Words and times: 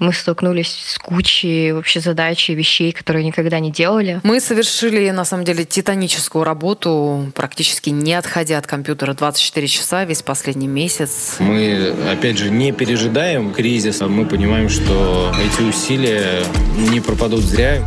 Мы 0.00 0.14
столкнулись 0.14 0.74
с 0.86 0.98
кучей 0.98 1.72
вообще 1.72 2.00
задач 2.00 2.48
и 2.48 2.54
вещей, 2.54 2.90
которые 2.90 3.22
никогда 3.22 3.60
не 3.60 3.70
делали. 3.70 4.20
Мы 4.22 4.40
совершили, 4.40 5.10
на 5.10 5.26
самом 5.26 5.44
деле, 5.44 5.66
титаническую 5.66 6.42
работу, 6.42 7.30
практически 7.34 7.90
не 7.90 8.14
отходя 8.14 8.56
от 8.56 8.66
компьютера 8.66 9.12
24 9.12 9.68
часа 9.68 10.06
весь 10.06 10.22
последний 10.22 10.68
месяц. 10.68 11.36
Мы, 11.38 11.94
опять 12.10 12.38
же, 12.38 12.50
не 12.50 12.72
пережидаем 12.72 13.52
кризис. 13.52 14.00
Мы 14.00 14.24
понимаем, 14.24 14.70
что 14.70 15.34
эти 15.38 15.62
усилия 15.62 16.44
не 16.90 17.00
пропадут 17.00 17.42
зря. 17.42 17.86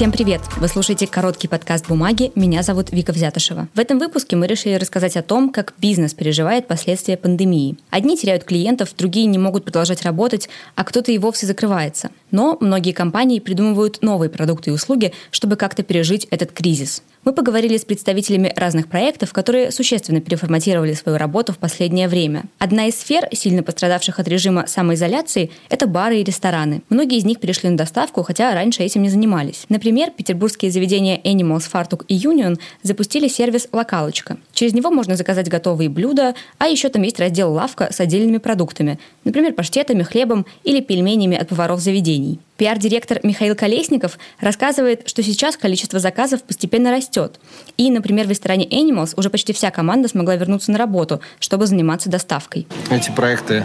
Всем 0.00 0.12
привет! 0.12 0.40
Вы 0.56 0.66
слушаете 0.68 1.06
короткий 1.06 1.46
подкаст 1.46 1.86
«Бумаги». 1.86 2.32
Меня 2.34 2.62
зовут 2.62 2.90
Вика 2.90 3.12
Взятышева. 3.12 3.68
В 3.74 3.78
этом 3.78 3.98
выпуске 3.98 4.34
мы 4.34 4.46
решили 4.46 4.72
рассказать 4.72 5.14
о 5.18 5.22
том, 5.22 5.52
как 5.52 5.74
бизнес 5.76 6.14
переживает 6.14 6.66
последствия 6.66 7.18
пандемии. 7.18 7.76
Одни 7.90 8.16
теряют 8.16 8.44
клиентов, 8.44 8.94
другие 8.96 9.26
не 9.26 9.36
могут 9.36 9.64
продолжать 9.64 10.00
работать, 10.00 10.48
а 10.74 10.84
кто-то 10.84 11.12
и 11.12 11.18
вовсе 11.18 11.44
закрывается. 11.44 12.08
Но 12.30 12.56
многие 12.60 12.92
компании 12.92 13.40
придумывают 13.40 14.00
новые 14.00 14.30
продукты 14.30 14.70
и 14.70 14.72
услуги, 14.72 15.12
чтобы 15.30 15.56
как-то 15.56 15.82
пережить 15.82 16.26
этот 16.30 16.52
кризис. 16.52 17.02
Мы 17.22 17.34
поговорили 17.34 17.76
с 17.76 17.84
представителями 17.84 18.50
разных 18.56 18.88
проектов, 18.88 19.34
которые 19.34 19.70
существенно 19.72 20.22
переформатировали 20.22 20.94
свою 20.94 21.18
работу 21.18 21.52
в 21.52 21.58
последнее 21.58 22.08
время. 22.08 22.44
Одна 22.58 22.86
из 22.86 22.98
сфер, 22.98 23.28
сильно 23.32 23.62
пострадавших 23.62 24.18
от 24.18 24.26
режима 24.26 24.66
самоизоляции, 24.66 25.50
это 25.68 25.86
бары 25.86 26.20
и 26.20 26.24
рестораны. 26.24 26.80
Многие 26.88 27.18
из 27.18 27.26
них 27.26 27.38
перешли 27.38 27.68
на 27.68 27.76
доставку, 27.76 28.22
хотя 28.22 28.54
раньше 28.54 28.82
этим 28.82 29.02
не 29.02 29.10
занимались. 29.10 29.66
Например, 29.68 30.10
петербургские 30.10 30.70
заведения 30.70 31.18
Animals, 31.18 31.68
Фартук 31.68 32.06
и 32.08 32.16
Union 32.16 32.58
запустили 32.82 33.28
сервис 33.28 33.68
«Локалочка». 33.70 34.38
Через 34.60 34.74
него 34.74 34.90
можно 34.90 35.16
заказать 35.16 35.48
готовые 35.48 35.88
блюда, 35.88 36.34
а 36.58 36.66
еще 36.66 36.90
там 36.90 37.00
есть 37.00 37.18
раздел 37.18 37.50
«Лавка» 37.50 37.88
с 37.90 37.98
отдельными 37.98 38.36
продуктами, 38.36 38.98
например, 39.24 39.54
паштетами, 39.54 40.02
хлебом 40.02 40.44
или 40.64 40.82
пельменями 40.82 41.34
от 41.34 41.48
поваров 41.48 41.80
заведений. 41.80 42.38
Пиар-директор 42.58 43.20
Михаил 43.22 43.56
Колесников 43.56 44.18
рассказывает, 44.38 45.08
что 45.08 45.22
сейчас 45.22 45.56
количество 45.56 45.98
заказов 45.98 46.42
постепенно 46.42 46.90
растет. 46.90 47.40
И, 47.78 47.90
например, 47.90 48.26
в 48.26 48.28
ресторане 48.28 48.66
Animals 48.66 49.14
уже 49.16 49.30
почти 49.30 49.54
вся 49.54 49.70
команда 49.70 50.08
смогла 50.08 50.36
вернуться 50.36 50.70
на 50.72 50.76
работу, 50.76 51.22
чтобы 51.38 51.64
заниматься 51.64 52.10
доставкой. 52.10 52.66
Эти 52.90 53.10
проекты 53.10 53.64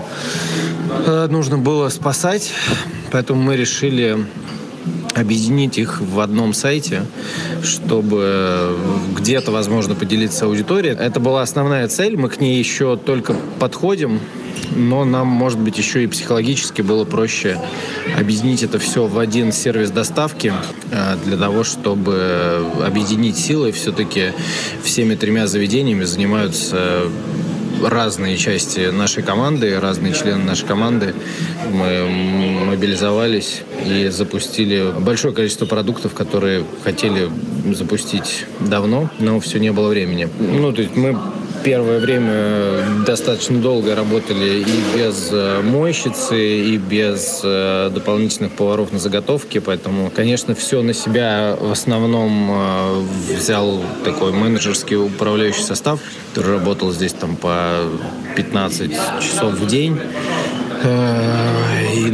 э, 1.05 1.27
нужно 1.29 1.57
было 1.57 1.89
спасать, 1.89 2.53
поэтому 3.11 3.41
мы 3.41 3.57
решили 3.57 4.25
объединить 5.15 5.77
их 5.77 6.01
в 6.01 6.19
одном 6.19 6.53
сайте, 6.53 7.03
чтобы 7.63 8.77
где-то, 9.15 9.51
возможно, 9.51 9.95
поделиться 9.95 10.45
аудиторией. 10.45 10.95
Это 10.95 11.19
была 11.19 11.41
основная 11.41 11.87
цель, 11.87 12.17
мы 12.17 12.29
к 12.29 12.41
ней 12.41 12.59
еще 12.59 12.97
только 12.97 13.33
подходим, 13.59 14.19
но 14.75 15.05
нам, 15.05 15.27
может 15.27 15.59
быть, 15.59 15.77
еще 15.77 16.03
и 16.03 16.07
психологически 16.07 16.81
было 16.81 17.05
проще 17.05 17.59
объединить 18.17 18.63
это 18.63 18.77
все 18.77 19.07
в 19.07 19.17
один 19.17 19.51
сервис 19.51 19.91
доставки 19.91 20.51
э, 20.91 21.15
для 21.23 21.37
того, 21.37 21.63
чтобы 21.63 22.65
объединить 22.85 23.37
силы. 23.37 23.71
Все-таки 23.71 24.33
всеми 24.83 25.15
тремя 25.15 25.47
заведениями 25.47 26.03
занимаются 26.03 27.03
разные 27.89 28.37
части 28.37 28.91
нашей 28.91 29.23
команды, 29.23 29.79
разные 29.79 30.13
члены 30.13 30.43
нашей 30.43 30.65
команды. 30.65 31.13
Мы 31.71 32.65
мобилизовались 32.65 33.61
и 33.85 34.07
запустили 34.09 34.93
большое 34.99 35.33
количество 35.33 35.65
продуктов, 35.65 36.13
которые 36.13 36.63
хотели 36.83 37.29
запустить 37.73 38.45
давно, 38.59 39.09
но 39.19 39.39
все 39.39 39.59
не 39.59 39.71
было 39.71 39.89
времени. 39.89 40.27
Ну, 40.39 40.71
то 40.73 40.81
есть 40.81 40.95
мы 40.95 41.17
первое 41.65 41.99
время 41.99 42.83
достаточно 43.07 43.59
долго 43.59 43.95
работали 43.95 44.59
и 44.59 44.97
без 44.97 45.29
э, 45.31 45.61
мойщицы, 45.63 46.59
и 46.59 46.77
без 46.77 47.41
э, 47.43 47.89
дополнительных 47.91 48.51
поваров 48.51 48.91
на 48.91 48.99
заготовке, 48.99 49.61
поэтому, 49.61 50.11
конечно, 50.11 50.53
все 50.53 50.83
на 50.83 50.93
себя 50.93 51.57
в 51.59 51.71
основном 51.71 52.51
э, 52.51 53.01
взял 53.35 53.81
такой 54.03 54.31
менеджерский 54.31 54.95
управляющий 54.95 55.63
состав, 55.63 55.99
который 56.35 56.59
работал 56.59 56.91
здесь 56.91 57.13
там 57.13 57.35
по 57.35 57.79
15 58.35 58.91
часов 59.19 59.53
в 59.53 59.65
день 59.65 59.99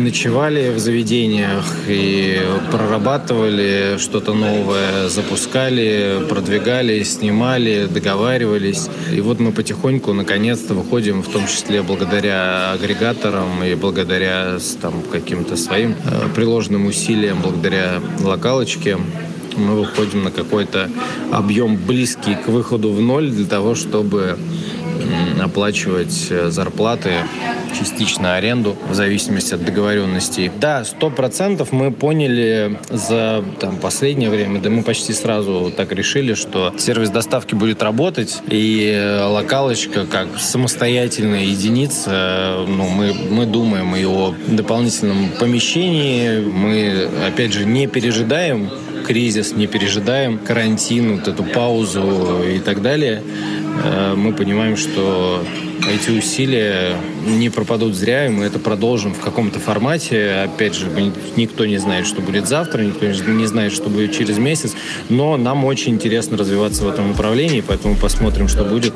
ночевали 0.01 0.71
в 0.71 0.79
заведениях, 0.79 1.65
и 1.87 2.39
прорабатывали 2.71 3.97
что-то 3.97 4.33
новое, 4.33 5.07
запускали, 5.09 6.19
продвигали, 6.29 7.03
снимали, 7.03 7.87
договаривались. 7.91 8.89
И 9.13 9.21
вот 9.21 9.39
мы 9.39 9.51
потихоньку, 9.51 10.13
наконец-то, 10.13 10.73
выходим, 10.73 11.21
в 11.21 11.29
том 11.29 11.47
числе 11.47 11.81
благодаря 11.81 12.73
агрегаторам 12.73 13.63
и 13.63 13.75
благодаря 13.75 14.57
там, 14.81 15.01
каким-то 15.11 15.55
своим 15.55 15.91
э, 15.91 16.27
приложенным 16.35 16.85
усилиям, 16.87 17.41
благодаря 17.41 18.01
локалочке, 18.23 18.97
мы 19.57 19.75
выходим 19.81 20.23
на 20.23 20.31
какой-то 20.31 20.89
объем 21.31 21.75
близкий 21.77 22.35
к 22.35 22.47
выходу 22.47 22.91
в 22.91 23.01
ноль 23.01 23.29
для 23.29 23.45
того, 23.45 23.75
чтобы 23.75 24.37
оплачивать 25.41 26.27
э, 26.29 26.49
зарплаты, 26.49 27.11
частично 27.77 28.35
аренду, 28.35 28.75
в 28.89 28.93
зависимости 28.93 29.53
от 29.53 29.63
договоренностей. 29.63 30.51
Да, 30.59 30.83
сто 30.83 31.09
процентов 31.09 31.71
мы 31.71 31.91
поняли 31.91 32.79
за 32.89 33.43
там, 33.59 33.77
последнее 33.77 34.29
время, 34.29 34.59
да 34.59 34.69
мы 34.69 34.83
почти 34.83 35.13
сразу 35.13 35.71
так 35.75 35.91
решили, 35.91 36.33
что 36.33 36.73
сервис 36.77 37.09
доставки 37.09 37.55
будет 37.55 37.81
работать, 37.81 38.41
и 38.49 38.91
э, 38.93 39.25
локалочка 39.25 40.05
как 40.05 40.27
самостоятельная 40.39 41.43
единица, 41.43 42.65
ну, 42.67 42.87
мы, 42.89 43.13
мы 43.13 43.45
думаем 43.45 43.95
и 43.95 44.05
о 44.05 44.33
дополнительном 44.47 45.29
помещении, 45.39 46.39
мы, 46.39 47.09
опять 47.27 47.53
же, 47.53 47.65
не 47.65 47.87
пережидаем 47.87 48.69
кризис, 49.01 49.53
не 49.53 49.67
пережидаем 49.67 50.37
карантин, 50.37 51.17
вот 51.17 51.27
эту 51.27 51.43
паузу 51.43 52.43
и 52.43 52.59
так 52.59 52.81
далее. 52.81 53.21
Э, 53.83 54.13
мы 54.15 54.33
понимаем, 54.33 54.77
что 54.77 55.43
эти 55.89 56.11
усилия 56.11 56.95
не 57.25 57.49
пропадут 57.49 57.95
зря, 57.95 58.27
и 58.27 58.29
мы 58.29 58.45
это 58.45 58.59
продолжим 58.59 59.13
в 59.13 59.19
каком-то 59.19 59.59
формате. 59.59 60.45
Опять 60.45 60.75
же, 60.75 60.87
никто 61.35 61.65
не 61.65 61.77
знает, 61.77 62.05
что 62.05 62.21
будет 62.21 62.47
завтра, 62.47 62.81
никто 62.81 63.05
не 63.05 63.45
знает, 63.45 63.73
что 63.73 63.89
будет 63.89 64.15
через 64.15 64.37
месяц, 64.37 64.73
но 65.09 65.37
нам 65.37 65.65
очень 65.65 65.93
интересно 65.93 66.37
развиваться 66.37 66.83
в 66.83 66.89
этом 66.89 67.09
направлении, 67.09 67.61
поэтому 67.61 67.95
посмотрим, 67.95 68.47
что 68.47 68.63
будет. 68.63 68.93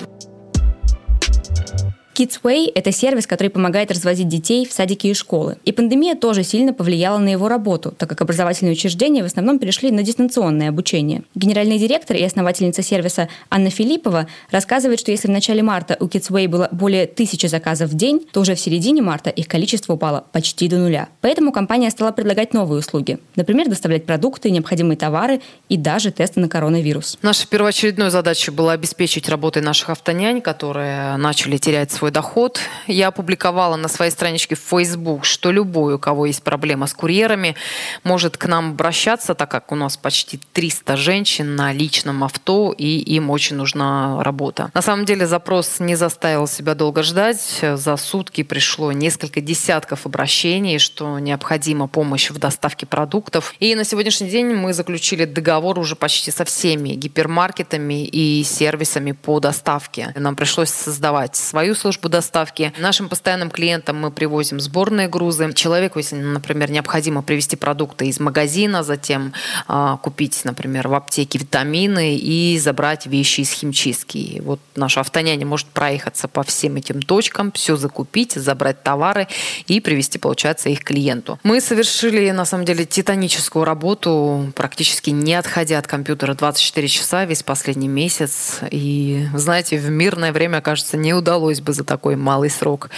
Kidsway– 2.15 2.71
это 2.75 2.93
сервис, 2.93 3.27
который 3.27 3.49
помогает 3.49 3.91
развозить 3.91 4.29
детей 4.29 4.65
в 4.65 4.71
садики 4.71 5.07
и 5.07 5.13
школы. 5.13 5.57
И 5.65 5.73
пандемия 5.73 6.15
тоже 6.15 6.43
сильно 6.43 6.73
повлияла 6.73 7.17
на 7.17 7.27
его 7.27 7.49
работу, 7.49 7.91
так 7.91 8.07
как 8.07 8.21
образовательные 8.21 8.71
учреждения 8.71 9.21
в 9.21 9.25
основном 9.25 9.59
перешли 9.59 9.91
на 9.91 10.01
дистанционное 10.01 10.69
обучение. 10.69 11.23
Генеральный 11.35 11.77
директор 11.77 12.15
и 12.15 12.23
основательница 12.23 12.83
сервиса 12.83 13.27
Анна 13.49 13.69
Филиппова 13.69 14.27
рассказывает, 14.49 15.01
что 15.01 15.11
если 15.11 15.27
в 15.27 15.31
начале 15.31 15.61
марта 15.61 15.97
у 15.99 16.05
Kidsway 16.05 16.47
было 16.47 16.69
более 16.71 17.05
тысячи 17.05 17.47
заказов 17.47 17.89
в 17.89 17.95
день, 17.95 18.25
то 18.31 18.39
уже 18.39 18.55
в 18.55 18.61
середине 18.61 19.01
марта 19.01 19.29
их 19.29 19.49
количество 19.49 19.95
упало 19.95 20.23
почти 20.31 20.69
до 20.69 20.77
нуля. 20.77 21.09
Поэтому 21.19 21.51
компания 21.51 21.89
стала 21.89 22.13
предлагать 22.13 22.53
новые 22.53 22.79
услуги. 22.79 23.19
Например, 23.35 23.67
доставлять 23.67 24.05
продукты, 24.05 24.51
необходимые 24.51 24.95
товары 24.95 25.41
и 25.67 25.75
даже 25.75 26.11
тесты 26.11 26.39
на 26.39 26.47
коронавирус. 26.47 27.17
Наша 27.21 27.45
первоочередной 27.45 28.09
задача 28.09 28.53
была 28.53 28.71
обеспечить 28.71 29.27
работой 29.27 29.61
наших 29.61 29.89
автонянь, 29.89 30.39
которые 30.39 31.17
начали 31.17 31.57
терять 31.57 31.91
свой 31.91 32.04
свой 32.05 32.11
доход. 32.11 32.59
Я 32.85 33.07
опубликовала 33.07 33.77
на 33.77 33.87
своей 33.87 34.11
страничке 34.11 34.53
в 34.55 34.59
Facebook, 34.59 35.25
что 35.25 35.51
любой, 35.51 35.95
у 35.95 35.99
кого 35.99 36.27
есть 36.27 36.43
проблема 36.43 36.85
с 36.85 36.93
курьерами, 36.93 37.55
может 38.03 38.37
к 38.37 38.45
нам 38.45 38.71
обращаться, 38.71 39.33
так 39.33 39.49
как 39.49 39.71
у 39.71 39.75
нас 39.75 39.97
почти 39.97 40.39
300 40.53 40.97
женщин 40.97 41.55
на 41.55 41.73
личном 41.73 42.23
авто, 42.23 42.75
и 42.77 42.85
им 43.15 43.31
очень 43.31 43.55
нужна 43.55 44.21
работа. 44.21 44.69
На 44.75 44.83
самом 44.83 45.05
деле 45.05 45.25
запрос 45.25 45.79
не 45.79 45.95
заставил 45.95 46.45
себя 46.47 46.75
долго 46.75 47.01
ждать. 47.01 47.63
За 47.73 47.97
сутки 47.97 48.43
пришло 48.43 48.91
несколько 48.91 49.41
десятков 49.41 50.05
обращений, 50.05 50.77
что 50.77 51.17
необходима 51.17 51.87
помощь 51.87 52.29
в 52.29 52.37
доставке 52.37 52.85
продуктов. 52.85 53.55
И 53.59 53.73
на 53.73 53.83
сегодняшний 53.83 54.29
день 54.29 54.53
мы 54.53 54.73
заключили 54.73 55.25
договор 55.25 55.79
уже 55.79 55.95
почти 55.95 56.29
со 56.29 56.45
всеми 56.45 56.89
гипермаркетами 56.89 58.05
и 58.05 58.43
сервисами 58.43 59.13
по 59.13 59.39
доставке. 59.39 60.13
Нам 60.15 60.35
пришлось 60.35 60.69
создавать 60.69 61.35
свою 61.35 61.73
службу 61.73 61.94
службу 61.95 62.09
доставки. 62.09 62.73
Нашим 62.77 63.09
постоянным 63.09 63.49
клиентам 63.49 63.97
мы 63.97 64.11
привозим 64.11 64.59
сборные 64.59 65.07
грузы. 65.07 65.53
Человеку, 65.53 65.99
если, 65.99 66.15
например, 66.15 66.69
необходимо 66.71 67.21
привезти 67.21 67.55
продукты 67.55 68.07
из 68.07 68.19
магазина, 68.19 68.83
затем 68.83 69.33
э, 69.67 69.97
купить, 70.01 70.41
например, 70.43 70.87
в 70.87 70.93
аптеке 70.93 71.39
витамины 71.39 72.17
и 72.17 72.59
забрать 72.59 73.05
вещи 73.05 73.41
из 73.41 73.51
химчистки. 73.51 74.17
И 74.17 74.41
вот 74.41 74.59
наша 74.75 74.99
автоняня 74.99 75.45
может 75.45 75.67
проехаться 75.67 76.27
по 76.27 76.43
всем 76.43 76.75
этим 76.75 77.01
точкам, 77.01 77.51
все 77.51 77.77
закупить, 77.77 78.33
забрать 78.33 78.83
товары 78.83 79.27
и 79.67 79.79
привезти, 79.79 80.19
получается, 80.19 80.69
их 80.69 80.83
клиенту. 80.83 81.39
Мы 81.43 81.61
совершили, 81.61 82.31
на 82.31 82.45
самом 82.45 82.65
деле, 82.65 82.85
титаническую 82.85 83.63
работу, 83.63 84.51
практически 84.55 85.11
не 85.11 85.33
отходя 85.33 85.79
от 85.79 85.87
компьютера 85.87 86.33
24 86.33 86.87
часа 86.87 87.25
весь 87.25 87.43
последний 87.43 87.87
месяц. 87.87 88.59
И, 88.71 89.27
знаете, 89.33 89.77
в 89.77 89.89
мирное 89.89 90.33
время, 90.33 90.61
кажется, 90.61 90.97
не 90.97 91.13
удалось 91.13 91.61
бы 91.61 91.73
такой 91.85 92.15
малый 92.15 92.49
срок 92.49 92.89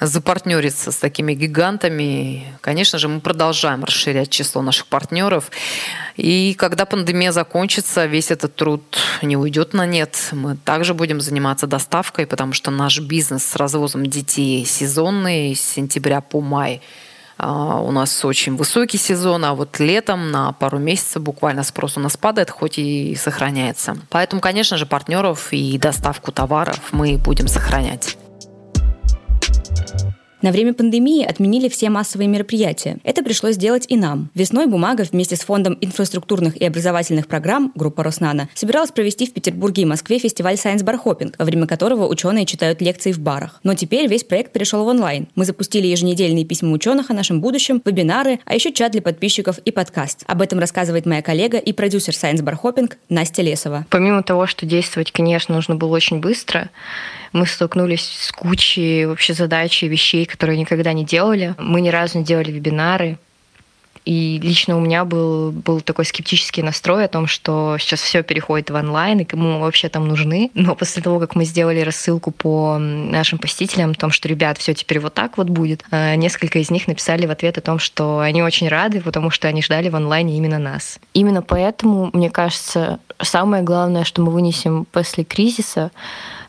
запартнериться 0.00 0.92
с 0.92 0.96
такими 0.96 1.34
гигантами. 1.34 2.46
Конечно 2.60 2.98
же, 2.98 3.08
мы 3.08 3.20
продолжаем 3.20 3.84
расширять 3.84 4.30
число 4.30 4.62
наших 4.62 4.86
партнеров. 4.86 5.50
И 6.16 6.54
когда 6.54 6.86
пандемия 6.86 7.32
закончится, 7.32 8.06
весь 8.06 8.30
этот 8.30 8.56
труд 8.56 8.82
не 9.22 9.36
уйдет 9.36 9.74
на 9.74 9.86
нет. 9.86 10.16
Мы 10.32 10.56
также 10.56 10.94
будем 10.94 11.20
заниматься 11.20 11.66
доставкой, 11.66 12.26
потому 12.26 12.52
что 12.52 12.70
наш 12.70 13.00
бизнес 13.00 13.44
с 13.44 13.56
развозом 13.56 14.06
детей 14.06 14.64
сезонный 14.64 15.54
с 15.54 15.60
сентября 15.60 16.20
по 16.20 16.40
май– 16.40 16.80
у 17.42 17.90
нас 17.90 18.24
очень 18.24 18.56
высокий 18.56 18.98
сезон, 18.98 19.44
а 19.44 19.54
вот 19.54 19.78
летом 19.78 20.30
на 20.30 20.52
пару 20.52 20.78
месяцев 20.78 21.22
буквально 21.22 21.62
спрос 21.62 21.96
у 21.96 22.00
нас 22.00 22.16
падает, 22.16 22.50
хоть 22.50 22.78
и 22.78 23.14
сохраняется. 23.14 23.96
Поэтому, 24.10 24.40
конечно 24.40 24.76
же, 24.76 24.86
партнеров 24.86 25.48
и 25.52 25.78
доставку 25.78 26.32
товаров 26.32 26.80
мы 26.92 27.16
будем 27.18 27.48
сохранять. 27.48 28.16
На 30.42 30.52
время 30.52 30.72
пандемии 30.72 31.22
отменили 31.22 31.68
все 31.68 31.90
массовые 31.90 32.26
мероприятия. 32.26 32.96
Это 33.04 33.22
пришлось 33.22 33.56
сделать 33.56 33.84
и 33.88 33.96
нам. 33.96 34.30
Весной 34.34 34.66
«Бумага» 34.66 35.04
вместе 35.10 35.36
с 35.36 35.40
Фондом 35.40 35.76
инфраструктурных 35.82 36.56
и 36.56 36.64
образовательных 36.64 37.26
программ 37.26 37.72
группа 37.74 38.02
«Роснана» 38.02 38.48
собиралась 38.54 38.90
провести 38.90 39.26
в 39.26 39.34
Петербурге 39.34 39.82
и 39.82 39.84
Москве 39.84 40.18
фестиваль 40.18 40.54
Science 40.54 40.82
Bar 40.82 40.98
Hopping, 41.04 41.34
во 41.38 41.44
время 41.44 41.66
которого 41.66 42.08
ученые 42.08 42.46
читают 42.46 42.80
лекции 42.80 43.12
в 43.12 43.18
барах. 43.18 43.60
Но 43.64 43.74
теперь 43.74 44.06
весь 44.06 44.24
проект 44.24 44.54
перешел 44.54 44.82
в 44.82 44.88
онлайн. 44.88 45.28
Мы 45.34 45.44
запустили 45.44 45.86
еженедельные 45.86 46.46
письма 46.46 46.72
ученых 46.72 47.10
о 47.10 47.14
нашем 47.14 47.42
будущем, 47.42 47.82
вебинары, 47.84 48.40
а 48.46 48.54
еще 48.54 48.72
чат 48.72 48.92
для 48.92 49.02
подписчиков 49.02 49.58
и 49.58 49.70
подкаст. 49.70 50.24
Об 50.26 50.40
этом 50.40 50.58
рассказывает 50.58 51.04
моя 51.04 51.20
коллега 51.20 51.58
и 51.58 51.74
продюсер 51.74 52.14
Science 52.14 52.42
Bar 52.42 52.56
Hopping 52.62 52.90
Настя 53.10 53.42
Лесова. 53.42 53.84
Помимо 53.90 54.22
того, 54.22 54.46
что 54.46 54.64
действовать, 54.64 55.12
конечно, 55.12 55.54
нужно 55.54 55.74
было 55.74 55.94
очень 55.94 56.20
быстро, 56.20 56.70
мы 57.32 57.46
столкнулись 57.46 58.02
с 58.02 58.32
кучей 58.32 59.06
вообще 59.06 59.34
задач 59.34 59.82
и 59.82 59.88
вещей, 59.88 60.26
которые 60.30 60.58
никогда 60.58 60.92
не 60.92 61.04
делали. 61.04 61.54
Мы 61.58 61.80
ни 61.80 61.88
разу 61.88 62.18
не 62.18 62.24
делали 62.24 62.50
вебинары. 62.50 63.18
И 64.06 64.40
лично 64.42 64.76
у 64.76 64.80
меня 64.80 65.04
был, 65.04 65.52
был 65.52 65.82
такой 65.82 66.06
скептический 66.06 66.62
настрой 66.62 67.04
о 67.04 67.08
том, 67.08 67.26
что 67.26 67.76
сейчас 67.78 68.00
все 68.00 68.22
переходит 68.22 68.70
в 68.70 68.74
онлайн, 68.74 69.20
и 69.20 69.24
кому 69.24 69.52
мы 69.52 69.60
вообще 69.60 69.88
там 69.88 70.08
нужны. 70.08 70.50
Но 70.54 70.74
после 70.74 71.02
того, 71.02 71.20
как 71.20 71.34
мы 71.34 71.44
сделали 71.44 71.80
рассылку 71.80 72.30
по 72.30 72.78
нашим 72.78 73.38
посетителям 73.38 73.90
о 73.90 73.94
том, 73.94 74.10
что, 74.10 74.28
ребят, 74.28 74.58
все 74.58 74.74
теперь 74.74 75.00
вот 75.00 75.14
так 75.14 75.36
вот 75.36 75.48
будет, 75.48 75.84
э, 75.90 76.14
несколько 76.14 76.58
из 76.60 76.70
них 76.70 76.88
написали 76.88 77.26
в 77.26 77.30
ответ 77.30 77.58
о 77.58 77.60
том, 77.60 77.78
что 77.78 78.20
они 78.20 78.42
очень 78.42 78.68
рады, 78.68 79.00
потому 79.00 79.30
что 79.30 79.48
они 79.48 79.62
ждали 79.62 79.90
в 79.90 79.96
онлайне 79.96 80.36
именно 80.36 80.58
нас. 80.58 80.98
Именно 81.12 81.42
поэтому, 81.42 82.10
мне 82.14 82.30
кажется, 82.30 83.00
самое 83.20 83.62
главное, 83.62 84.04
что 84.04 84.22
мы 84.22 84.32
вынесем 84.32 84.86
после 84.90 85.24
кризиса, 85.24 85.90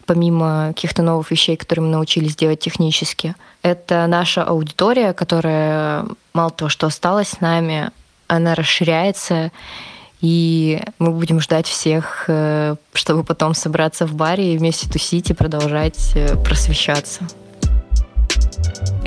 помимо 0.06 0.68
каких-то 0.76 1.02
новых 1.02 1.32
вещей, 1.32 1.56
которые 1.56 1.86
мы 1.86 1.92
научились 1.92 2.36
делать 2.36 2.60
технически. 2.60 3.36
Это 3.62 4.08
наша 4.08 4.44
аудитория, 4.44 5.14
которая 5.14 6.06
мало 6.34 6.52
того, 6.52 6.70
что 6.70 6.88
осталась 6.88 7.30
с 7.30 7.42
нами, 7.42 7.92
она 8.28 8.56
расширяется, 8.56 9.52
и 10.22 10.82
мы 11.00 11.12
будем 11.12 11.40
ждать 11.42 11.68
всех, 11.68 12.26
э, 12.28 12.76
чтобы 12.94 13.24
потом 13.24 13.54
собраться 13.56 14.06
в 14.06 14.14
баре 14.14 14.54
и 14.54 14.58
вместе 14.58 14.90
тусить 14.90 15.30
и 15.32 15.34
продолжать 15.34 16.12
э, 16.16 16.36
просвещаться. 16.44 17.28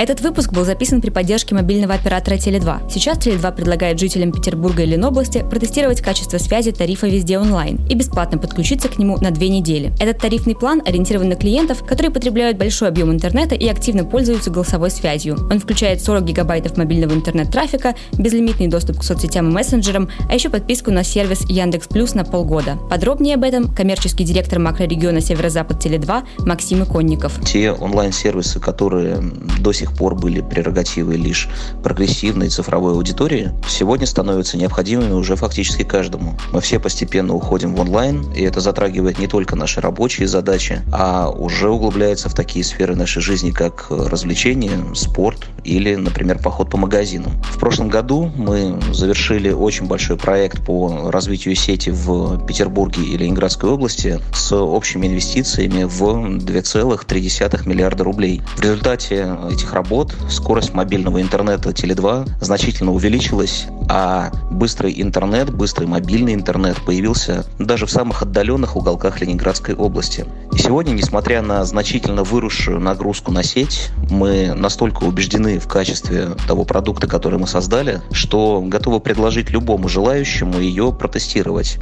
Этот 0.05 0.21
выпуск 0.21 0.53
был 0.53 0.67
записан 0.67 1.01
при 1.01 1.09
поддержке 1.09 1.55
мобильного 1.55 1.95
оператора 1.95 2.35
Теле2. 2.35 2.91
Сейчас 2.91 3.17
Теле2 3.17 3.57
предлагает 3.57 3.99
жителям 3.99 4.33
Петербурга 4.33 4.83
и 4.83 4.87
Ленобласти 4.87 5.43
протестировать 5.49 6.03
качество 6.03 6.37
связи 6.37 6.73
тарифа 6.73 7.07
везде 7.07 7.39
онлайн 7.39 7.81
и 7.89 7.95
бесплатно 7.95 8.37
подключиться 8.37 8.91
к 8.91 8.99
нему 8.99 9.17
на 9.17 9.31
две 9.31 9.49
недели. 9.49 9.95
Этот 9.99 10.19
тарифный 10.19 10.55
план 10.55 10.83
ориентирован 10.85 11.31
на 11.31 11.37
клиентов, 11.37 11.83
которые 11.87 12.13
потребляют 12.13 12.59
большой 12.59 12.89
объем 12.89 13.13
интернета 13.13 13.55
и 13.55 13.67
активно 13.67 14.05
пользуются 14.05 14.51
голосовой 14.51 14.91
связью. 14.91 15.39
Он 15.51 15.59
включает 15.59 16.03
40 16.03 16.23
гигабайтов 16.23 16.77
мобильного 16.77 17.15
интернет-трафика, 17.15 17.95
безлимитный 18.19 18.67
доступ 18.67 18.99
к 18.99 19.05
соцсетям 19.05 19.49
и 19.49 19.53
мессенджерам, 19.55 20.11
а 20.29 20.35
еще 20.35 20.51
подписку 20.51 20.91
на 20.91 21.03
сервис 21.03 21.49
Яндекс 21.49 21.89
Плюс 21.89 22.13
на 22.13 22.25
полгода. 22.25 22.77
Подробнее 22.91 23.37
об 23.37 23.45
этом 23.45 23.75
коммерческий 23.75 24.25
директор 24.25 24.59
макрорегиона 24.59 25.23
Северо-Запад 25.23 25.83
Теле2 25.83 26.25
Максим 26.41 26.85
Иконников. 26.85 27.41
Те 27.47 27.73
онлайн-сервисы, 27.73 28.61
которые 28.61 29.17
до 29.61 29.73
сих 29.73 29.94
пор 29.95 30.15
были 30.15 30.41
прерогативы 30.41 31.17
лишь 31.17 31.49
прогрессивной 31.83 32.49
цифровой 32.49 32.93
аудитории, 32.93 33.53
сегодня 33.69 34.07
становятся 34.07 34.57
необходимыми 34.57 35.13
уже 35.13 35.37
фактически 35.37 35.83
каждому. 35.83 36.37
Мы 36.53 36.61
все 36.61 36.79
постепенно 36.79 37.35
уходим 37.35 37.75
в 37.75 37.81
онлайн, 37.81 38.33
и 38.33 38.43
это 38.43 38.61
затрагивает 38.61 39.19
не 39.19 39.27
только 39.27 39.57
наши 39.57 39.81
рабочие 39.81 40.29
задачи, 40.29 40.83
а 40.93 41.31
уже 41.31 41.71
углубляется 41.71 42.29
в 42.29 42.35
такие 42.35 42.65
сферы 42.65 42.97
нашей 42.97 43.23
жизни, 43.23 43.51
как 43.51 43.87
развлечения, 43.91 44.95
спорт 44.95 45.39
или, 45.65 45.95
например, 45.95 46.39
поход 46.39 46.71
по 46.71 46.77
магазинам. 46.77 47.33
В 47.43 47.59
прошлом 47.59 47.89
году 47.89 48.31
мы 48.37 48.79
завершили 48.93 49.51
очень 49.51 49.87
большой 49.87 50.17
проект 50.17 50.65
по 50.65 51.11
развитию 51.11 51.55
сети 51.55 51.91
в 51.91 52.45
Петербурге 52.47 53.03
и 53.03 53.17
Ленинградской 53.17 53.71
области 53.71 54.21
с 54.33 54.53
общими 54.53 55.07
инвестициями 55.07 55.85
в 55.85 56.03
2,3 56.03 57.69
миллиарда 57.69 58.05
рублей. 58.05 58.43
В 58.57 58.61
результате 58.61 59.37
этих 59.51 59.73
работ 59.73 60.15
скорость 60.31 60.75
мобильного 60.75 61.21
интернета 61.21 61.71
Теле2 61.71 62.29
значительно 62.41 62.93
увеличилась, 62.93 63.67
а 63.89 64.31
быстрый 64.51 65.01
интернет, 65.01 65.53
быстрый 65.53 65.87
мобильный 65.87 66.35
интернет 66.35 66.77
появился 66.85 67.47
даже 67.59 67.87
в 67.87 67.91
самых 67.91 68.23
отдаленных 68.23 68.77
уголках 68.77 69.21
Ленинградской 69.21 69.75
области. 69.75 70.27
И 70.53 70.59
сегодня, 70.59 70.93
несмотря 70.93 71.43
на 71.43 71.65
значительно 71.65 72.23
выросшую 72.23 72.81
нагрузку 72.81 73.33
на 73.33 73.43
сеть, 73.43 73.91
мы 74.11 74.53
настолько 74.55 75.05
убеждены 75.05 75.54
в 75.59 75.69
качестве 75.69 76.31
того 76.47 76.65
продукта, 76.65 77.07
который 77.07 77.39
мы 77.39 77.47
создали, 77.47 78.01
что 78.13 78.63
готовы 78.65 79.01
предложить 79.01 79.51
любому 79.51 79.89
желающему 79.89 80.59
ее 80.59 80.93
протестировать. 80.93 81.79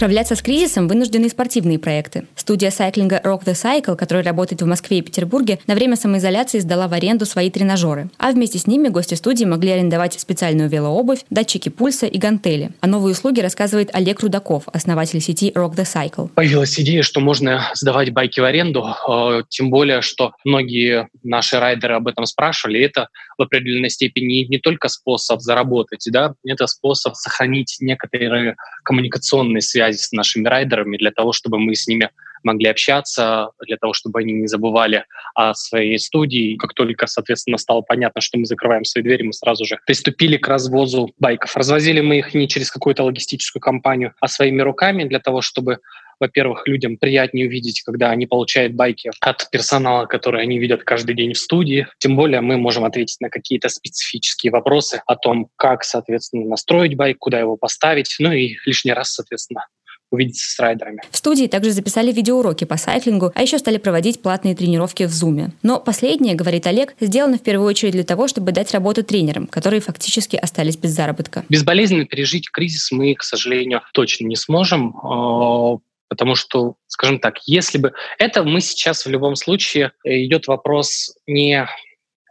Справляться 0.00 0.34
с 0.34 0.40
кризисом 0.40 0.88
вынуждены 0.88 1.28
спортивные 1.28 1.78
проекты. 1.78 2.24
Студия 2.34 2.70
сайклинга 2.70 3.20
Rock 3.22 3.44
the 3.44 3.52
Cycle, 3.52 3.96
которая 3.96 4.24
работает 4.24 4.62
в 4.62 4.66
Москве 4.66 5.00
и 5.00 5.02
Петербурге, 5.02 5.58
на 5.66 5.74
время 5.74 5.94
самоизоляции 5.94 6.58
сдала 6.60 6.88
в 6.88 6.94
аренду 6.94 7.26
свои 7.26 7.50
тренажеры. 7.50 8.08
А 8.16 8.30
вместе 8.30 8.58
с 8.58 8.66
ними 8.66 8.88
гости 8.88 9.12
студии 9.12 9.44
могли 9.44 9.72
арендовать 9.72 10.18
специальную 10.18 10.70
велообувь, 10.70 11.26
датчики 11.28 11.68
пульса 11.68 12.06
и 12.06 12.16
гантели. 12.16 12.70
О 12.80 12.86
новой 12.86 13.12
услуге 13.12 13.42
рассказывает 13.42 13.90
Олег 13.92 14.20
Рудаков, 14.20 14.62
основатель 14.72 15.20
сети 15.20 15.52
Rock 15.54 15.74
the 15.74 15.84
Cycle. 15.84 16.30
Появилась 16.30 16.80
идея, 16.80 17.02
что 17.02 17.20
можно 17.20 17.70
сдавать 17.74 18.10
байки 18.10 18.40
в 18.40 18.44
аренду, 18.44 18.86
э, 19.06 19.42
тем 19.50 19.68
более, 19.68 20.00
что 20.00 20.32
многие 20.46 21.08
наши 21.22 21.60
райдеры 21.60 21.96
об 21.96 22.08
этом 22.08 22.24
спрашивали. 22.24 22.80
Это 22.80 23.08
в 23.40 23.42
определенной 23.42 23.90
степени 23.90 24.46
не 24.48 24.58
только 24.58 24.88
способ 24.88 25.40
заработать, 25.40 26.06
да, 26.12 26.34
это 26.44 26.66
способ 26.66 27.14
сохранить 27.14 27.78
некоторые 27.80 28.56
коммуникационные 28.84 29.62
связи 29.62 29.96
с 29.96 30.12
нашими 30.12 30.46
райдерами 30.46 30.96
для 30.96 31.10
того, 31.10 31.32
чтобы 31.32 31.58
мы 31.58 31.74
с 31.74 31.86
ними 31.86 32.10
могли 32.42 32.68
общаться, 32.68 33.50
для 33.66 33.76
того, 33.76 33.92
чтобы 33.92 34.20
они 34.20 34.32
не 34.32 34.46
забывали 34.46 35.04
о 35.34 35.54
своей 35.54 35.98
студии. 35.98 36.56
Как 36.56 36.74
только, 36.74 37.06
соответственно, 37.06 37.58
стало 37.58 37.82
понятно, 37.82 38.20
что 38.20 38.38
мы 38.38 38.44
закрываем 38.44 38.84
свои 38.84 39.02
двери, 39.02 39.22
мы 39.22 39.32
сразу 39.32 39.64
же 39.64 39.78
приступили 39.86 40.36
к 40.36 40.48
развозу 40.48 41.12
байков. 41.18 41.56
Развозили 41.56 42.00
мы 42.00 42.18
их 42.18 42.34
не 42.34 42.48
через 42.48 42.70
какую-то 42.70 43.04
логистическую 43.04 43.60
компанию, 43.60 44.14
а 44.20 44.28
своими 44.28 44.62
руками 44.62 45.04
для 45.04 45.18
того, 45.18 45.42
чтобы 45.42 45.80
во-первых, 46.20 46.66
людям 46.66 46.96
приятнее 46.98 47.48
увидеть, 47.48 47.82
когда 47.82 48.10
они 48.10 48.26
получают 48.26 48.74
байки 48.74 49.10
от 49.20 49.50
персонала, 49.50 50.06
который 50.06 50.42
они 50.42 50.58
видят 50.58 50.84
каждый 50.84 51.16
день 51.16 51.32
в 51.32 51.38
студии. 51.38 51.86
Тем 51.98 52.16
более 52.16 52.40
мы 52.40 52.58
можем 52.58 52.84
ответить 52.84 53.20
на 53.20 53.30
какие-то 53.30 53.68
специфические 53.68 54.52
вопросы 54.52 55.02
о 55.06 55.16
том, 55.16 55.48
как, 55.56 55.82
соответственно, 55.84 56.46
настроить 56.46 56.94
байк, 56.94 57.18
куда 57.18 57.38
его 57.38 57.56
поставить, 57.56 58.16
ну 58.18 58.32
и 58.32 58.56
лишний 58.66 58.92
раз, 58.92 59.14
соответственно, 59.14 59.66
увидеться 60.10 60.50
с 60.50 60.58
райдерами. 60.58 61.00
В 61.10 61.16
студии 61.16 61.46
также 61.46 61.70
записали 61.70 62.12
видеоуроки 62.12 62.64
по 62.64 62.76
сайклингу, 62.76 63.32
а 63.34 63.42
еще 63.42 63.58
стали 63.58 63.78
проводить 63.78 64.20
платные 64.20 64.54
тренировки 64.54 65.04
в 65.04 65.10
Zoom. 65.10 65.50
Но 65.62 65.80
последнее, 65.80 66.34
говорит 66.34 66.66
Олег, 66.66 66.94
сделано 67.00 67.38
в 67.38 67.42
первую 67.42 67.68
очередь 67.68 67.92
для 67.92 68.04
того, 68.04 68.26
чтобы 68.28 68.52
дать 68.52 68.72
работу 68.72 69.04
тренерам, 69.04 69.46
которые 69.46 69.80
фактически 69.80 70.36
остались 70.36 70.76
без 70.76 70.90
заработка. 70.90 71.44
Безболезненно 71.48 72.06
пережить 72.06 72.50
кризис 72.50 72.90
мы, 72.90 73.14
к 73.14 73.22
сожалению, 73.22 73.82
точно 73.92 74.26
не 74.26 74.36
сможем. 74.36 75.80
Потому 76.10 76.34
что, 76.34 76.74
скажем 76.88 77.20
так, 77.20 77.38
если 77.46 77.78
бы... 77.78 77.92
Это 78.18 78.42
мы 78.42 78.60
сейчас 78.60 79.06
в 79.06 79.10
любом 79.10 79.36
случае 79.36 79.92
э, 80.04 80.24
идет 80.24 80.48
вопрос 80.48 81.14
не 81.26 81.66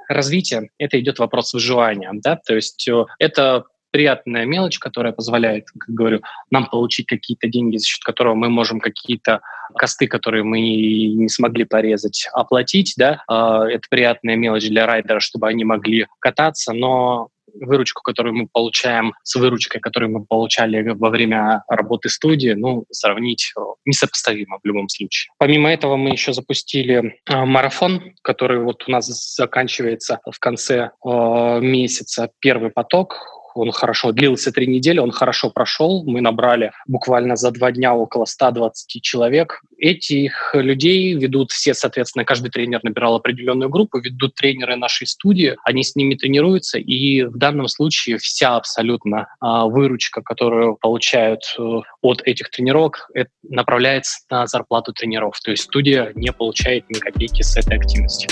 развития, 0.10 0.70
это 0.78 1.00
идет 1.00 1.18
вопрос 1.18 1.54
выживания. 1.54 2.12
Да? 2.14 2.36
То 2.36 2.56
есть 2.56 2.88
э, 2.90 3.06
это 3.20 3.64
приятная 3.92 4.46
мелочь, 4.46 4.80
которая 4.80 5.14
позволяет, 5.14 5.66
как 5.72 5.96
говорю, 5.96 6.22
нам 6.52 6.68
получить 6.68 7.08
какие-то 7.08 7.48
деньги, 7.48 7.78
за 7.78 7.86
счет 7.88 8.04
которого 8.04 8.36
мы 8.36 8.50
можем 8.50 8.82
какие-то 8.82 9.40
косты, 9.76 10.08
которые 10.08 10.44
мы 10.44 10.60
не 10.60 11.30
смогли 11.30 11.64
порезать, 11.64 12.28
оплатить. 12.34 12.94
Да? 12.98 13.24
А, 13.28 13.66
это 13.68 13.84
приятная 13.90 14.36
мелочь 14.36 14.68
для 14.68 14.86
райдера, 14.86 15.22
чтобы 15.22 15.48
они 15.48 15.64
могли 15.64 16.08
кататься, 16.20 16.74
но 16.74 17.30
выручку, 17.56 18.02
которую 18.02 18.36
мы 18.36 18.48
получаем 18.52 19.14
с 19.24 19.36
выручкой, 19.36 19.82
которую 19.82 20.12
мы 20.12 20.26
получали 20.26 20.90
во 20.90 21.10
время 21.10 21.64
работы 21.68 22.10
студии, 22.10 22.52
ну, 22.52 22.86
сравнить 22.92 23.54
э, 23.58 23.62
несопоставимо 23.86 24.60
в 24.64 24.68
любом 24.68 24.90
случае. 24.90 25.32
Помимо 25.38 25.70
этого 25.72 25.96
мы 25.96 26.10
еще 26.10 26.34
запустили 26.34 27.20
э, 27.26 27.46
марафон, 27.46 28.14
который 28.22 28.60
вот 28.60 28.88
у 28.88 28.92
нас 28.92 29.08
заканчивается 29.36 30.20
в 30.30 30.40
конце 30.40 30.92
э, 31.04 31.60
месяца. 31.62 32.30
Первый 32.40 32.72
поток 32.72 33.39
он 33.60 33.72
хорошо 33.72 34.12
длился 34.12 34.52
три 34.52 34.68
недели, 34.68 35.00
он 35.00 35.12
хорошо 35.12 35.50
прошел. 35.50 36.04
Мы 36.06 36.22
набрали 36.22 36.72
буквально 36.88 37.36
за 37.36 37.52
два 37.52 37.72
дня 37.72 37.94
около 37.94 38.26
120 38.26 39.02
человек. 39.02 39.62
Этих 39.78 40.52
людей 40.54 41.14
ведут 41.14 41.52
все, 41.52 41.74
соответственно, 41.74 42.26
каждый 42.26 42.50
тренер 42.52 42.80
набирал 42.84 43.16
определенную 43.16 43.70
группу, 43.70 44.00
ведут 44.00 44.36
тренеры 44.36 44.76
нашей 44.76 45.08
студии, 45.08 45.56
они 45.64 45.84
с 45.84 45.96
ними 45.96 46.16
тренируются, 46.16 46.80
и 46.80 47.24
в 47.24 47.38
данном 47.38 47.68
случае 47.68 48.18
вся 48.18 48.56
абсолютно 48.56 49.28
а, 49.40 49.66
выручка, 49.66 50.22
которую 50.22 50.76
получают 50.76 51.42
а, 51.58 51.82
от 52.02 52.22
этих 52.24 52.50
тренировок, 52.50 53.10
это 53.14 53.30
направляется 53.44 54.20
на 54.30 54.48
зарплату 54.48 54.94
тренеров. 54.94 55.40
То 55.44 55.52
есть 55.52 55.64
студия 55.64 56.12
не 56.16 56.32
получает 56.32 56.90
ни 56.90 57.00
копейки 57.00 57.42
с 57.42 57.58
этой 57.58 57.78
активности. 57.78 58.28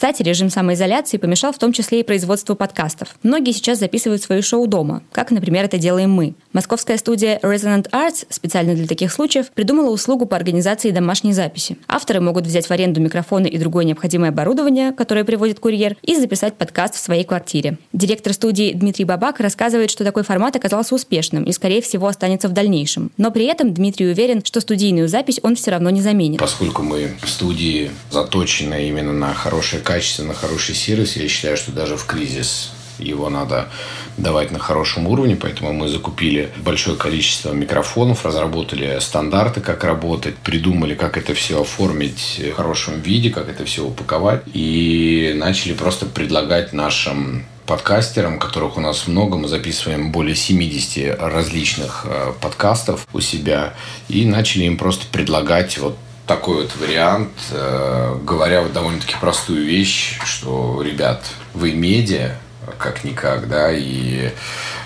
Кстати, 0.00 0.22
режим 0.22 0.48
самоизоляции 0.48 1.18
помешал 1.18 1.52
в 1.52 1.58
том 1.58 1.74
числе 1.74 2.00
и 2.00 2.02
производству 2.02 2.56
подкастов. 2.56 3.16
Многие 3.22 3.52
сейчас 3.52 3.80
записывают 3.80 4.22
свои 4.22 4.40
шоу 4.40 4.66
дома, 4.66 5.02
как, 5.12 5.30
например, 5.30 5.66
это 5.66 5.76
делаем 5.76 6.10
мы. 6.10 6.32
Московская 6.54 6.96
студия 6.96 7.38
Resonant 7.42 7.90
Arts 7.90 8.24
специально 8.30 8.74
для 8.74 8.86
таких 8.86 9.12
случаев 9.12 9.50
придумала 9.50 9.90
услугу 9.90 10.24
по 10.24 10.36
организации 10.36 10.90
домашней 10.90 11.34
записи. 11.34 11.76
Авторы 11.86 12.22
могут 12.22 12.46
взять 12.46 12.66
в 12.66 12.70
аренду 12.70 12.98
микрофоны 12.98 13.46
и 13.46 13.58
другое 13.58 13.84
необходимое 13.84 14.30
оборудование, 14.30 14.92
которое 14.92 15.22
приводит 15.22 15.60
курьер, 15.60 15.98
и 16.00 16.16
записать 16.16 16.54
подкаст 16.54 16.94
в 16.94 16.98
своей 16.98 17.24
квартире. 17.24 17.76
Директор 17.92 18.32
студии 18.32 18.72
Дмитрий 18.72 19.04
Бабак 19.04 19.38
рассказывает, 19.40 19.90
что 19.90 20.02
такой 20.02 20.22
формат 20.22 20.56
оказался 20.56 20.94
успешным 20.94 21.44
и, 21.44 21.52
скорее 21.52 21.82
всего, 21.82 22.06
останется 22.06 22.48
в 22.48 22.52
дальнейшем. 22.52 23.10
Но 23.18 23.30
при 23.30 23.44
этом 23.44 23.74
Дмитрий 23.74 24.06
уверен, 24.06 24.42
что 24.46 24.62
студийную 24.62 25.08
запись 25.08 25.40
он 25.42 25.56
все 25.56 25.72
равно 25.72 25.90
не 25.90 26.00
заменит. 26.00 26.40
Поскольку 26.40 26.82
мы 26.82 27.10
в 27.22 27.28
студии 27.28 27.90
заточены 28.10 28.88
именно 28.88 29.12
на 29.12 29.34
хорошее 29.34 29.82
качество, 29.90 30.22
на 30.22 30.34
хороший 30.34 30.76
сервис, 30.76 31.16
я 31.16 31.26
считаю, 31.26 31.56
что 31.56 31.72
даже 31.72 31.96
в 31.96 32.06
кризис 32.06 32.70
его 33.00 33.28
надо 33.28 33.68
давать 34.16 34.52
на 34.52 34.60
хорошем 34.60 35.08
уровне, 35.08 35.34
поэтому 35.34 35.72
мы 35.72 35.88
закупили 35.88 36.48
большое 36.58 36.96
количество 36.96 37.52
микрофонов, 37.52 38.24
разработали 38.24 39.00
стандарты, 39.00 39.60
как 39.60 39.82
работать, 39.82 40.36
придумали, 40.36 40.94
как 40.94 41.16
это 41.16 41.34
все 41.34 41.62
оформить 41.62 42.40
в 42.40 42.52
хорошем 42.52 43.00
виде, 43.00 43.30
как 43.30 43.48
это 43.48 43.64
все 43.64 43.84
упаковать, 43.84 44.42
и 44.54 45.32
начали 45.34 45.72
просто 45.72 46.06
предлагать 46.06 46.72
нашим 46.72 47.44
подкастерам, 47.66 48.38
которых 48.38 48.76
у 48.76 48.80
нас 48.80 49.08
много. 49.08 49.38
Мы 49.38 49.48
записываем 49.48 50.12
более 50.12 50.36
70 50.36 51.20
различных 51.20 52.04
э, 52.04 52.32
подкастов 52.40 53.06
у 53.12 53.20
себя. 53.20 53.74
И 54.08 54.24
начали 54.24 54.64
им 54.64 54.76
просто 54.76 55.06
предлагать 55.12 55.78
вот 55.78 55.96
такой 56.30 56.62
вот 56.62 56.76
вариант, 56.76 57.32
э, 57.50 58.16
говоря 58.22 58.62
вот 58.62 58.72
довольно-таки 58.72 59.16
простую 59.20 59.64
вещь, 59.64 60.16
что, 60.24 60.80
ребят, 60.80 61.24
вы 61.54 61.72
медиа, 61.72 62.36
как-никак, 62.78 63.48
да, 63.48 63.72
и 63.72 64.30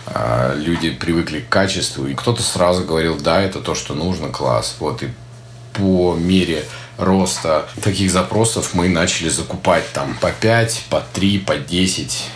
э, 0.07 0.55
люди 0.57 0.89
привыкли 0.89 1.41
к 1.41 1.51
качеству, 1.51 2.07
и 2.07 2.15
кто-то 2.15 2.43
сразу 2.43 2.85
говорил, 2.85 3.21
да, 3.21 3.43
это 3.43 3.61
то, 3.61 3.75
что 3.75 3.93
нужно, 3.93 4.31
класс, 4.31 4.77
вот, 4.81 5.03
и 5.03 5.09
по 5.75 6.15
мере 6.15 6.65
роста 6.97 7.69
таких 7.83 8.11
запросов 8.11 8.71
мы 8.73 8.89
начали 8.89 9.29
закупать 9.29 9.85
там 9.93 10.17
по 10.23 10.31
5, 10.31 10.85
по 10.89 11.03
3, 11.13 11.41
по 11.41 11.57
10 11.59 12.23
Э, 12.23 12.34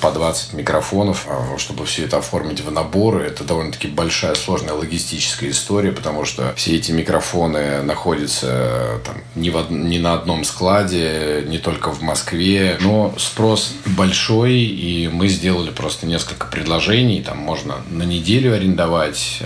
по 0.00 0.10
20 0.10 0.52
микрофонов, 0.54 1.26
э, 1.28 1.58
чтобы 1.58 1.86
все 1.86 2.04
это 2.04 2.18
оформить 2.18 2.60
в 2.60 2.70
наборы. 2.70 3.24
Это 3.24 3.44
довольно-таки 3.44 3.88
большая, 3.88 4.34
сложная 4.34 4.74
логистическая 4.74 5.50
история, 5.50 5.92
потому 5.92 6.24
что 6.24 6.52
все 6.56 6.76
эти 6.76 6.92
микрофоны 6.92 7.82
находятся 7.82 8.46
э, 8.50 8.98
там, 9.04 9.16
не, 9.34 9.50
в, 9.50 9.70
не 9.70 9.98
на 9.98 10.14
одном 10.14 10.44
складе, 10.44 11.44
не 11.46 11.58
только 11.58 11.90
в 11.90 12.02
Москве, 12.02 12.78
но 12.80 13.14
спрос 13.18 13.72
большой, 13.86 14.54
и 14.54 15.08
мы 15.08 15.28
сделали 15.28 15.70
просто 15.70 16.06
несколько 16.06 16.46
предложений. 16.46 17.22
Там 17.22 17.38
можно 17.38 17.76
на 17.90 18.02
неделю 18.02 18.54
арендовать, 18.54 19.42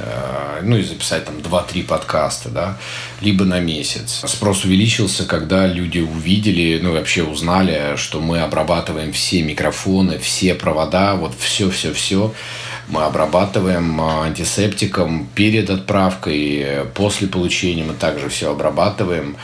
ну 0.62 0.76
и 0.76 0.82
записать 0.82 1.24
там 1.24 1.36
2-3 1.36 1.84
подкаста, 1.84 2.48
да, 2.48 2.78
либо 3.20 3.44
на 3.44 3.60
месяц. 3.60 4.22
Спрос 4.26 4.64
увеличился, 4.64 5.24
когда 5.24 5.66
люди 5.66 6.00
увидели, 6.00 6.78
ну 6.82 6.90
и 6.90 6.92
вообще 6.94 7.22
узнали, 7.22 7.96
что 7.96 8.20
мы 8.20 8.40
обрабатываем 8.40 9.12
все 9.12 9.42
микрофоны, 9.42 10.07
телефоны, 10.08 10.18
все 10.18 10.54
провода, 10.54 11.14
вот 11.14 11.34
все-все-все 11.38 12.32
мы 12.88 13.04
обрабатываем 13.04 14.00
а, 14.00 14.24
антисептиком 14.24 15.28
перед 15.34 15.68
отправкой, 15.68 16.86
после 16.94 17.28
получения 17.28 17.84
мы 17.84 17.92
также 17.92 18.30
все 18.30 18.50
обрабатываем. 18.50 19.36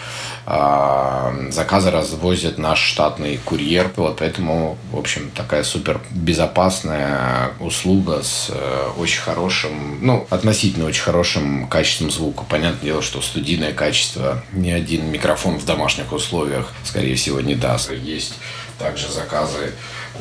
А, 0.46 1.34
заказы 1.50 1.90
развозит 1.90 2.58
наш 2.58 2.78
штатный 2.78 3.38
курьер, 3.44 3.90
вот 3.96 4.18
поэтому, 4.18 4.76
в 4.92 4.98
общем, 4.98 5.30
такая 5.34 5.64
супер 5.64 6.00
безопасная 6.10 7.52
услуга 7.60 8.22
с 8.22 8.50
э, 8.50 8.90
очень 8.98 9.20
хорошим, 9.20 9.98
ну, 10.02 10.26
относительно 10.28 10.84
очень 10.84 11.02
хорошим 11.02 11.66
качеством 11.68 12.10
звука. 12.10 12.44
Понятное 12.46 12.82
дело, 12.82 13.02
что 13.02 13.22
студийное 13.22 13.72
качество 13.72 14.42
ни 14.52 14.70
один 14.70 15.10
микрофон 15.10 15.58
в 15.58 15.64
домашних 15.64 16.12
условиях, 16.12 16.72
скорее 16.84 17.14
всего, 17.14 17.40
не 17.40 17.54
даст. 17.54 17.90
Есть 17.92 18.34
также 18.78 19.10
заказы 19.10 19.72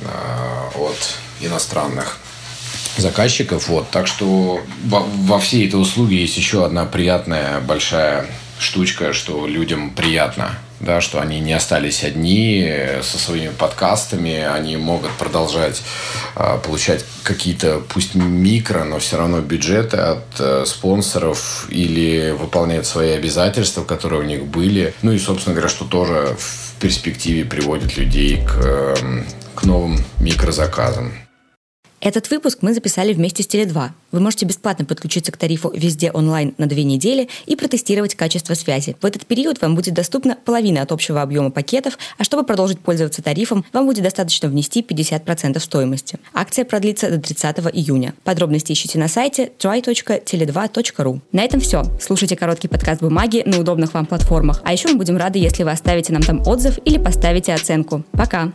Э, 0.02 0.70
от 0.76 0.98
иностранных 1.40 2.18
заказчиков. 2.98 3.68
Вот. 3.68 3.90
Так 3.92 4.08
что 4.08 4.62
во, 4.86 5.02
во 5.02 5.40
всей 5.40 5.68
этой 5.68 5.80
услуге 5.80 6.18
есть 6.18 6.36
еще 6.36 6.66
одна 6.66 6.86
приятная 6.86 7.60
большая 7.60 8.26
штучка, 8.60 9.14
что 9.14 9.46
людям 9.46 9.92
приятно, 9.92 10.58
да, 10.84 11.02
что 11.02 11.22
они 11.22 11.40
не 11.40 11.54
остались 11.54 12.04
одни 12.04 12.70
со 13.02 13.18
своими 13.18 13.52
подкастами, 13.52 14.44
они 14.44 14.78
могут 14.78 15.12
продолжать 15.12 15.82
э, 16.36 16.60
получать 16.64 17.06
какие-то, 17.24 17.82
пусть 17.94 18.16
микро, 18.16 18.84
но 18.84 19.00
все 19.00 19.18
равно 19.18 19.42
бюджеты 19.42 19.98
от 19.98 20.26
э, 20.40 20.64
спонсоров 20.66 21.68
или 21.70 22.32
выполнять 22.32 22.86
свои 22.86 23.12
обязательства, 23.12 23.84
которые 23.84 24.22
у 24.22 24.26
них 24.26 24.46
были. 24.46 24.94
Ну 25.02 25.12
и, 25.12 25.20
собственно 25.20 25.56
говоря, 25.56 25.70
что 25.70 25.86
тоже 25.86 26.36
в 26.38 26.80
перспективе 26.80 27.46
приводит 27.46 27.98
людей 27.98 28.46
к 28.46 28.58
э, 28.58 29.24
к 29.56 29.64
новым 29.66 30.04
микрозаказам. 30.20 31.23
Этот 32.04 32.30
выпуск 32.30 32.58
мы 32.60 32.74
записали 32.74 33.14
вместе 33.14 33.44
с 33.44 33.48
Теле2. 33.48 33.92
Вы 34.12 34.20
можете 34.20 34.46
бесплатно 34.46 34.84
подключиться 34.84 35.32
к 35.32 35.38
тарифу 35.38 35.72
везде 35.74 36.12
онлайн 36.12 36.54
на 36.58 36.66
две 36.66 36.84
недели 36.84 37.30
и 37.46 37.56
протестировать 37.56 38.16
качество 38.16 38.56
связи. 38.56 38.98
В 39.02 39.06
этот 39.06 39.26
период 39.26 39.62
вам 39.62 39.74
будет 39.74 39.94
доступна 39.94 40.38
половина 40.44 40.82
от 40.82 40.92
общего 40.92 41.22
объема 41.22 41.50
пакетов, 41.50 41.98
а 42.18 42.26
чтобы 42.26 42.44
продолжить 42.44 42.80
пользоваться 42.80 43.24
тарифом, 43.24 43.64
вам 43.72 43.86
будет 43.86 44.04
достаточно 44.04 44.50
внести 44.50 44.82
50% 44.82 45.58
стоимости. 45.60 46.20
Акция 46.34 46.66
продлится 46.66 47.10
до 47.10 47.20
30 47.20 47.60
июня. 47.72 48.14
Подробности 48.26 48.74
ищите 48.74 49.00
на 49.00 49.08
сайте 49.08 49.54
try.tele2.ru. 49.58 51.22
На 51.32 51.42
этом 51.42 51.62
все. 51.62 51.84
Слушайте 52.02 52.36
короткий 52.36 52.68
подкаст 52.68 53.00
«Бумаги» 53.00 53.44
на 53.46 53.62
удобных 53.62 53.94
вам 53.94 54.08
платформах. 54.08 54.62
А 54.66 54.74
еще 54.74 54.90
мы 54.90 54.96
будем 54.96 55.16
рады, 55.16 55.40
если 55.40 55.64
вы 55.64 55.72
оставите 55.72 56.12
нам 56.12 56.22
там 56.22 56.46
отзыв 56.46 56.80
или 56.84 56.98
поставите 56.98 57.54
оценку. 57.54 58.04
Пока! 58.12 58.52